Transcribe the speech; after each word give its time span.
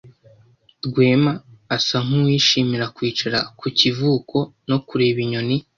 Rwema 0.85 1.33
asa 1.75 1.97
nkuwishimira 2.05 2.85
kwicara 2.95 3.39
ku 3.59 3.65
kivuko 3.77 4.37
no 4.69 4.77
kureba 4.87 5.19
inyoni. 5.25 5.57